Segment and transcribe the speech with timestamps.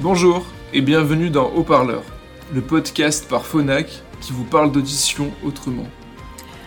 [0.00, 2.04] Bonjour et bienvenue dans Haut-Parleur,
[2.54, 5.88] le podcast par Phonak qui vous parle d'audition autrement.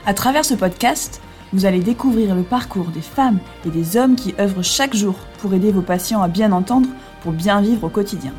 [0.05, 1.21] À travers ce podcast,
[1.53, 5.53] vous allez découvrir le parcours des femmes et des hommes qui œuvrent chaque jour pour
[5.53, 6.89] aider vos patients à bien entendre
[7.23, 8.33] pour bien vivre au quotidien.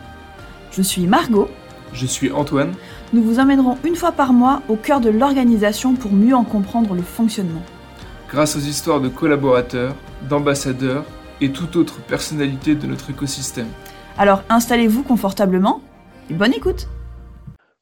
[0.73, 1.49] Je suis Margot.
[1.95, 2.75] Je suis Antoine.
[3.15, 6.93] Nous vous emmènerons une fois par mois au cœur de l'organisation pour mieux en comprendre
[6.93, 7.63] le fonctionnement.
[8.29, 9.95] Grâce aux histoires de collaborateurs,
[10.29, 11.07] d'ambassadeurs
[11.41, 13.69] et toute autre personnalité de notre écosystème.
[14.19, 15.81] Alors installez-vous confortablement
[16.31, 16.89] et bonne écoute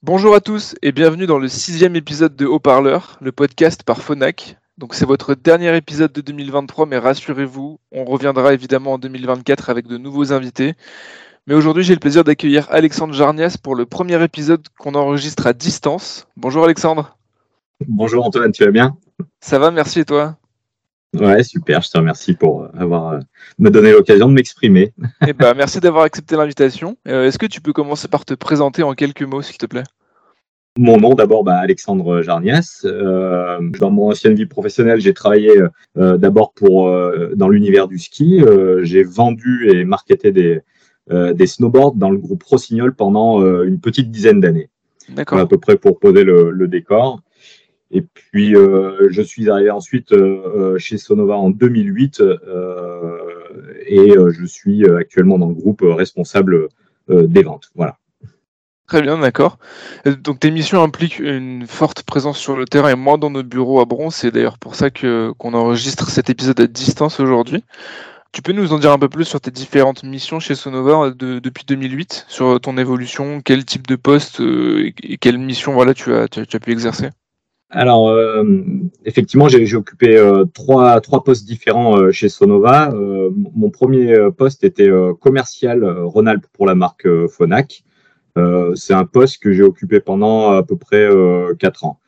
[0.02, 4.56] Bonjour à tous et bienvenue dans le sixième épisode de Haut-Parleur, le podcast par Phonak.
[4.78, 9.86] Donc c'est votre dernier épisode de 2023, mais rassurez-vous, on reviendra évidemment en 2024 avec
[9.86, 10.74] de nouveaux invités.
[11.46, 15.52] Mais aujourd'hui, j'ai le plaisir d'accueillir Alexandre Jarnias pour le premier épisode qu'on enregistre à
[15.52, 16.28] distance.
[16.36, 17.18] Bonjour Alexandre.
[17.86, 18.96] Bonjour Antoine, tu vas bien?
[19.40, 20.36] Ça va, merci et toi?
[21.18, 23.18] Ouais, super, je te remercie pour avoir euh,
[23.58, 24.92] me donné l'occasion de m'exprimer.
[25.26, 26.96] Eh ben, merci d'avoir accepté l'invitation.
[27.08, 29.82] Euh, Est-ce que tu peux commencer par te présenter en quelques mots, s'il te plaît?
[30.78, 32.82] Mon nom d'abord, bah, Alexandre Jarnias.
[32.84, 35.50] Euh, dans mon ancienne vie professionnelle, j'ai travaillé
[35.98, 38.40] euh, d'abord pour euh, dans l'univers du ski.
[38.40, 40.60] Euh, j'ai vendu et marketé des,
[41.10, 44.70] euh, des snowboards dans le groupe Rossignol pendant une petite dizaine d'années.
[45.08, 45.40] D'accord.
[45.40, 47.20] À peu près pour poser le, le décor.
[47.90, 53.18] Et puis, euh, je suis arrivé ensuite euh, chez Sonova en 2008 euh,
[53.86, 56.68] et euh, je suis actuellement dans le groupe responsable
[57.10, 57.70] euh, des ventes.
[57.74, 57.96] Voilà.
[58.86, 59.58] Très bien, d'accord.
[60.06, 63.42] Euh, Donc tes missions impliquent une forte présence sur le terrain et moins dans nos
[63.42, 64.10] bureaux à Bron.
[64.10, 67.64] C'est d'ailleurs pour ça que qu'on enregistre cet épisode à distance aujourd'hui.
[68.32, 71.40] Tu peux nous en dire un peu plus sur tes différentes missions chez Sonova de-
[71.40, 76.12] depuis 2008, sur ton évolution, quel type de poste euh, et, quelle mission voilà tu
[76.14, 77.10] as, tu as pu exercer?
[77.72, 78.44] Alors, euh,
[79.04, 82.90] effectivement, j'ai occupé euh, trois, trois postes différents euh, chez Sonova.
[82.92, 87.84] Euh, mon premier poste était euh, commercial euh, Rhône-Alpes pour la marque euh, Phonak.
[88.38, 92.00] Euh, C'est un poste que j'ai occupé pendant à peu près euh, quatre ans.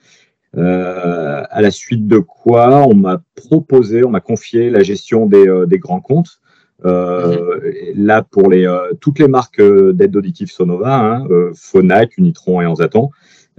[0.56, 5.48] Euh, à la suite de quoi, on m'a proposé, on m'a confié la gestion des,
[5.48, 6.40] euh, des grands comptes.
[6.84, 11.52] Euh, et Là, pour les, euh, toutes les marques euh, d'aide auditive Sonova, hein, euh,
[11.54, 13.10] Phonak, Unitron et Anzaton.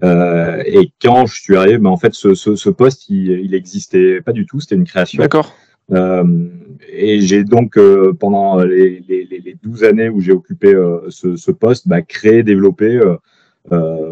[0.02, 3.54] Euh, et quand je suis arrivé, ben, en fait, ce, ce, ce poste, il, il
[3.54, 4.59] existait pas du tout.
[4.59, 5.22] C'était une création.
[5.22, 5.56] D'accord.
[5.92, 6.48] Euh,
[6.92, 10.74] et j'ai donc, euh, pendant les, les, les les 12 années où j'ai occupé
[11.09, 13.00] ce, ce poste, bah, créé, développé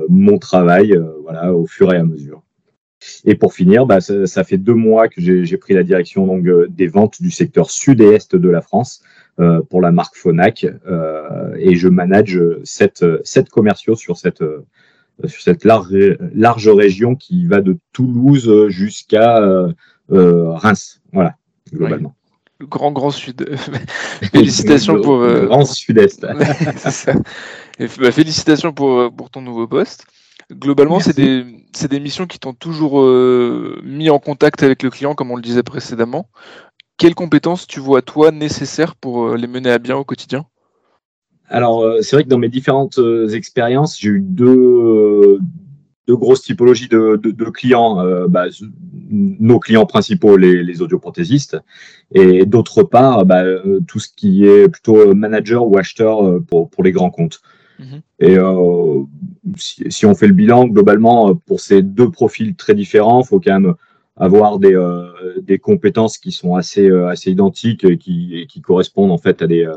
[0.10, 2.44] mon travail voilà, au fur et à mesure.
[3.26, 6.46] Et pour finir, bah, ça, ça fait deux mois que j'ai pris la direction donc,
[6.70, 9.02] des ventes du secteur sud et est de la France
[9.40, 10.68] euh, pour la marque Phonak.
[10.86, 14.44] Euh, et je manage sept, sept commerciaux sur cette,
[15.26, 15.96] sur cette large,
[16.34, 19.72] large région qui va de Toulouse jusqu'à euh,
[20.12, 21.02] euh, Reims.
[21.14, 21.36] Voilà,
[21.74, 22.16] globalement.
[22.60, 23.58] Le grand grand sud.
[24.32, 25.18] Félicitations Le- pour.
[25.20, 26.26] le euh, grand sud-est.
[28.00, 30.06] Bah, félicitations pour, euh, pour ton nouveau poste.
[30.52, 31.44] Globalement, c'est des,
[31.90, 35.42] des missions qui t'ont toujours euh, mis en contact avec le client, comme on le
[35.42, 36.30] disait précédemment.
[36.98, 40.46] Quelles compétences tu vois, toi, nécessaires pour euh, les mener à bien au quotidien?
[41.52, 45.40] Alors, euh, c'est vrai que dans mes différentes euh, expériences, j'ai eu deux, euh,
[46.08, 48.00] deux grosses typologies de, de, de clients.
[48.00, 48.46] Euh, bah,
[49.10, 51.58] nos clients principaux, les, les audioprothésistes,
[52.14, 53.44] et d'autre part, bah,
[53.86, 57.42] tout ce qui est plutôt manager ou acheteur pour, pour les grands comptes.
[57.80, 58.02] Mhm.
[58.20, 59.02] Et euh,
[59.58, 63.42] si, si on fait le bilan, globalement, pour ces deux profils très différents, il faut
[63.42, 63.74] quand même
[64.16, 65.08] avoir des, euh,
[65.42, 69.48] des compétences qui sont assez, assez identiques et qui, et qui correspondent en fait à
[69.48, 69.70] des,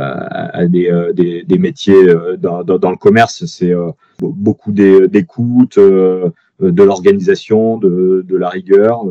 [0.00, 3.44] à des, euh, des, des métiers euh, dans, dans, dans le commerce.
[3.46, 3.90] C'est euh,
[4.20, 9.04] be- beaucoup d'é- d'écoute, de l'organisation, de, de la rigueur,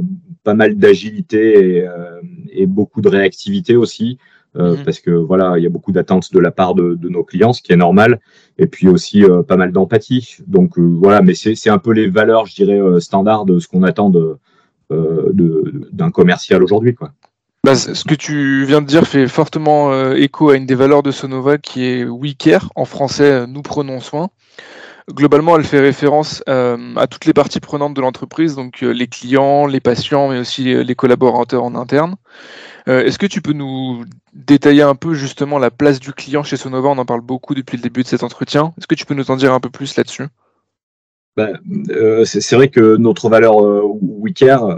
[0.43, 1.87] pas mal d'agilité et,
[2.51, 4.17] et beaucoup de réactivité aussi.
[4.57, 4.83] euh, Mhm.
[4.83, 7.53] Parce que voilà, il y a beaucoup d'attentes de la part de, de nos clients,
[7.53, 8.19] ce qui est normal,
[8.57, 10.37] et puis aussi euh, pas mal d'empathie.
[10.47, 13.83] Donc euh, voilà, mais c'est un peu les valeurs, je dirais, standards de ce qu'on
[13.83, 14.37] attend de
[14.91, 17.11] euh, de- d'un commercial aujourd'hui, quoi.
[17.69, 21.03] Bah, ce que tu viens de dire fait fortement euh, écho à une des valeurs
[21.03, 24.31] de Sonova qui est We Care, en français euh, Nous prenons soin.
[25.11, 29.67] Globalement, elle fait référence euh, à toutes les parties prenantes de l'entreprise, donc les clients,
[29.67, 32.15] les patients, mais aussi les collaborateurs en interne.
[32.87, 36.89] Est-ce que tu peux nous détailler un peu justement la place du client chez Sonova?
[36.89, 38.73] On en parle beaucoup depuis le début de cet entretien.
[38.79, 40.25] Est-ce que tu peux nous en dire un peu plus là-dessus?
[41.39, 41.57] Ben,
[41.91, 43.81] euh, c'est vrai que notre valeur euh,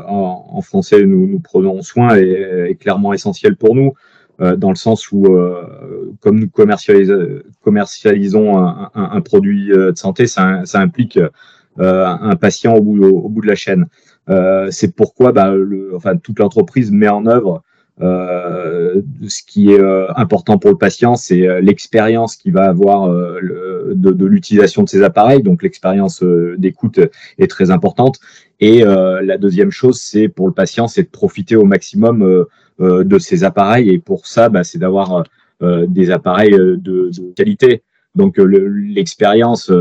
[0.07, 3.93] en, en français, nous, nous prenons soin, est, est clairement essentielle pour nous,
[4.41, 9.97] euh, dans le sens où, euh, comme nous commercialis- commercialisons un, un- produit euh, de
[9.97, 11.17] santé, ça, ça implique
[11.79, 13.87] euh, un patient au bout, au, bout de la chaîne.
[14.69, 17.63] C'est pourquoi bah, le, enfin, toute l'entreprise met en œuvre
[17.99, 23.09] Euh, ce qui est euh, important pour le patient, c'est euh, l'expérience qu'il va avoir
[23.09, 25.43] de, de l'utilisation de ces appareils.
[25.43, 26.23] Donc l'expérience
[26.57, 26.99] d'écoute
[27.37, 28.19] est très importante.
[28.59, 32.45] Et la deuxième chose, c'est pour le patient, c'est de profiter au maximum
[32.79, 33.89] de ces appareils.
[33.89, 35.23] Et pour ça, bah, c'est d'avoir
[35.61, 37.81] des appareils de, de, qualité.
[38.13, 39.71] Donc l'expérience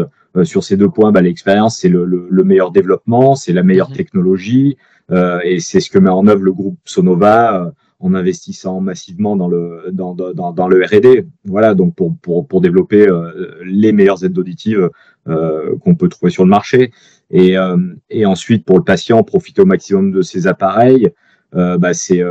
[0.45, 3.95] sur ces deux points, bah, l'expérience, c'est le, le, meilleur développement, c'est la meilleure mmh.
[3.97, 4.79] technologie,
[5.45, 9.85] et c'est ce que met en œuvre le groupe Sonova en investissant massivement dans le
[9.93, 11.27] dans, dans, dans le R&D.
[11.45, 14.91] Voilà, donc pour pour, pour développer euh, les meilleures aides auditives
[15.29, 16.93] euh, qu'on peut trouver sur le marché.
[17.31, 17.77] Et, euh,
[18.09, 21.11] et ensuite, pour le patient, profiter au maximum de ces appareils.
[21.53, 22.23] bah c'est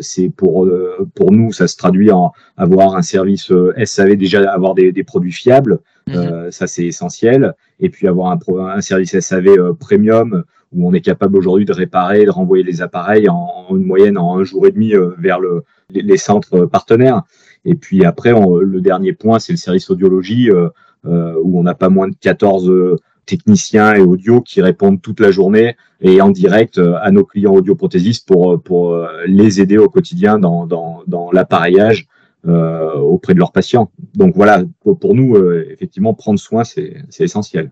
[0.00, 0.68] c'est pour
[1.14, 3.52] pour nous ça se traduit en avoir un service
[3.84, 5.78] SAV déjà avoir des, des produits fiables
[6.08, 6.50] mhm.
[6.50, 8.38] ça c'est essentiel et puis avoir un,
[8.78, 10.42] un service SAV premium
[10.74, 14.38] où on est capable aujourd'hui de réparer, de renvoyer les appareils en, une moyenne en
[14.38, 17.22] un jour et demi euh, vers le, les, centres partenaires.
[17.64, 20.68] Et puis après, le dernier point, c'est le service audiologie, euh,
[21.06, 25.30] euh, où on n'a pas moins de 14 techniciens et audio qui répondent toute la
[25.30, 32.06] journée et en direct à nos clients audioprothésistes pour, les aider au quotidien dans l'appareillage
[32.46, 33.90] auprès de leurs patients.
[34.14, 35.36] Donc voilà, pour, nous,
[35.70, 37.70] effectivement, prendre soin, c'est essentiel.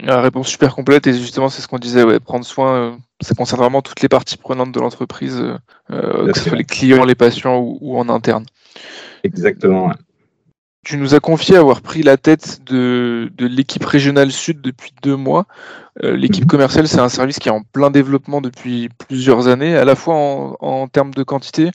[0.00, 3.34] La réponse super complète et justement c'est ce qu'on disait, ouais, prendre soin, euh, ça
[3.34, 5.58] concerne vraiment toutes les parties prenantes de l'entreprise, euh,
[5.90, 8.46] euh, que ce soit les clients, les patients ou, en interne.
[9.22, 9.92] Exactement.
[10.82, 15.46] Tu nous as confié avoir pris la tête de, l'équipe régionale sud depuis deux mois.
[16.00, 16.50] l'équipe mhm.
[16.50, 20.14] commerciale, c'est un service qui est en plein développement depuis plusieurs années, à la fois
[20.14, 21.70] en, en termes de quantité,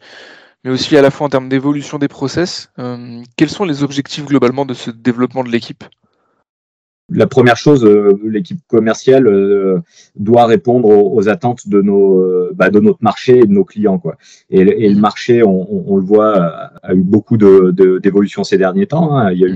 [0.63, 2.71] mais aussi à la fois en termes d'évolution des process.
[3.37, 5.83] quels sont les objectifs globalement de ce développement de l'équipe?
[7.09, 9.79] La première chose, euh, l'équipe commerciale euh,
[10.17, 13.97] doit répondre aux, attentes de nos, euh, bah, de notre marché et de nos clients,
[13.97, 14.17] quoi.
[14.49, 16.35] Et, et le marché, on, on, le voit,
[16.83, 19.15] a eu beaucoup de d'évolution ces derniers temps.
[19.15, 19.31] Hein.
[19.31, 19.55] Il y a eu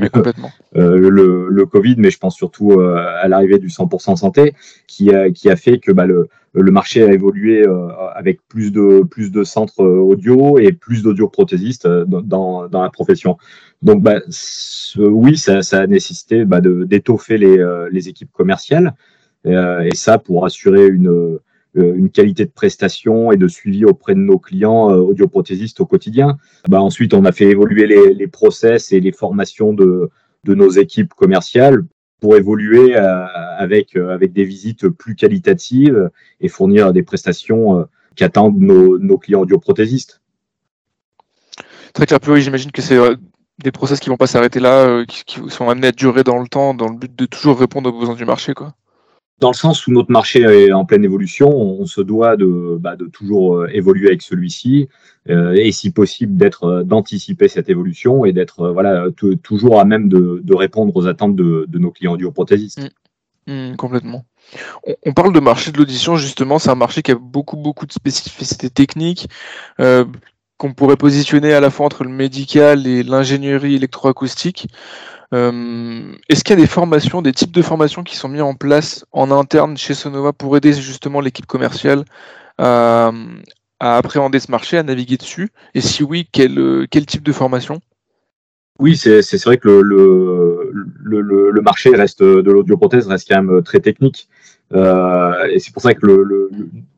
[0.74, 4.54] le, le, Covid, mais je pense surtout à l'arrivée du 100% santé,
[4.88, 7.66] qui a, qui a fait que bah, le, le marché a évolué
[8.14, 13.38] avec plus de plus de centres audio et plus d'audioprothésistes dans, dans la profession.
[13.82, 14.22] Donc, bah,
[14.98, 18.94] oui, ça, ça, a nécessité bah, d'étoffer les, euh, les, équipes commerciales,
[19.48, 21.40] euh, et ça pour assurer une, euh,
[21.76, 26.38] une qualité de prestation et de suivi auprès de nos clients audioprothésistes au quotidien.
[26.70, 30.10] Bah, ensuite, on a fait évoluer les, les process et les formations de,
[30.44, 31.84] de nos équipes commerciales
[32.22, 36.10] pour évoluer avec, avec des visites plus qualitatives
[36.40, 37.86] et fournir des prestations
[38.16, 40.22] qu'attendent nos, nos clients audioprothésistes.
[41.94, 42.98] Très clair, oui, j'imagine que c'est
[43.64, 46.48] des process qui vont pas s'arrêter là, euh, qui, sont amenés à durer dans le
[46.48, 48.74] temps, dans le but de toujours répondre aux besoins du marché, quoi.
[49.42, 52.96] Dans le sens où notre marché est en pleine évolution, on se doit de, bah,
[53.12, 54.88] toujours euh, évoluer avec celui-ci
[55.30, 58.72] euh, et si possible d'être d'anticiper cette évolution et d'être
[59.42, 62.92] toujours à même de, répondre aux attentes de, nos clients audioprothésistes.
[63.48, 63.52] Mmh.
[63.52, 64.26] Mmh, complètement.
[65.04, 67.92] On, parle de marché de l'audition justement, c'est un marché qui a beaucoup beaucoup de
[67.92, 69.28] spécificités techniques,
[69.78, 74.68] qu'on pourrait positionner à la fois entre le médical et l'ingénierie électroacoustique.
[75.34, 78.54] Euh, est-ce qu'il y a des formations, des types de formations qui sont mis en
[78.54, 82.04] place en interne chez Sonova pour aider justement l'équipe commerciale
[82.58, 83.12] à,
[83.80, 85.50] appréhender ce marché, à naviguer dessus?
[85.74, 87.80] Et si oui, quel, quel type de formation?
[88.80, 93.80] Oui, c'est vrai que le, le, le, marché reste de l'audioprothèse reste quand même très
[93.80, 94.28] technique.
[94.74, 96.50] Euh, et c'est pour ça que le,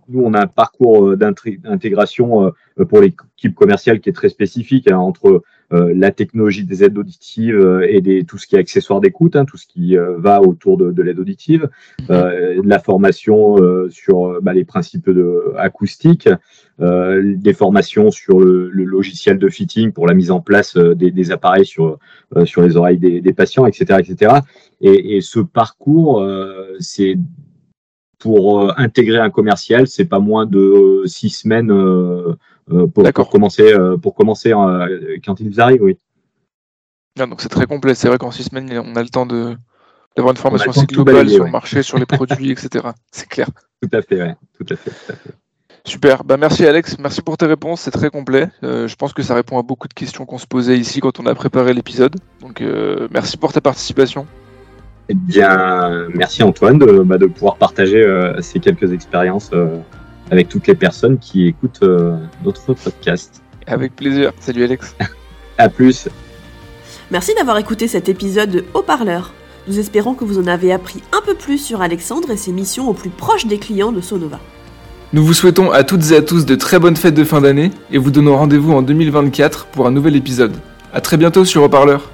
[0.10, 4.90] nous, on a un parcours euh, d'intégration euh, pour l'équipe commerciale qui est très spécifique
[4.90, 9.44] hein, entre la technologie des aides auditives et tout ce qui est accessoire d'écoute, hein,
[9.44, 11.68] tout ce qui va autour de, de l'aide auditive,
[12.12, 13.58] euh, la formation
[13.90, 16.30] sur bah, les principes de acoustique,
[16.80, 21.98] des formations sur le, logiciel de fitting pour la mise en place des, appareils sur,
[22.46, 24.36] sur les oreilles des, patients, etc., etc.
[24.80, 26.24] Et, et ce parcours,
[26.80, 27.18] c'est
[28.24, 32.38] pour euh, intégrer un commercial, c'est pas moins de euh, six semaines euh,
[32.94, 34.52] pour, pour, commencer, pour commencer
[35.26, 35.98] quand ils arrivent, oui.
[37.20, 37.96] Ah, donc c'est très complet.
[37.96, 39.58] C'est vrai qu'en six semaines, on a le temps de
[40.16, 42.88] d'avoir une formation assez globale sur le marché, sur les produits, etc.
[43.12, 43.50] C'est clair.
[43.82, 44.36] Tout à fait, ouais.
[44.58, 44.92] Tout à fait.
[45.86, 48.48] Super, bah merci Alex, merci pour tes réponses, c'est très complet.
[48.62, 51.26] je pense que ça répond à beaucoup de questions qu'on se posait ici quand on
[51.26, 52.16] a préparé l'épisode.
[52.40, 52.64] Donc
[53.12, 54.26] merci pour ta participation.
[55.10, 59.78] Eh bien, merci Antoine de, bah, de pouvoir partager euh, ces quelques expériences euh,
[60.32, 63.42] avec toutes les personnes qui écoutent euh, notre podcast.
[63.68, 64.32] Avec plaisir.
[64.40, 64.96] Salut Alex.
[65.58, 66.08] à plus.
[67.12, 69.34] Merci d'avoir écouté cet épisode de Haut-Parleur.
[69.68, 72.90] Nous espérons que vous en avez appris un peu plus sur Alexandre et ses missions
[72.90, 74.40] au plus proche des clients de Sonova.
[75.12, 77.72] Nous vous souhaitons à toutes et à tous de très bonnes fêtes de fin d'année
[77.92, 80.56] et vous donnons rendez-vous en 2024 pour un nouvel épisode.
[80.94, 82.13] A très bientôt sur Reparleur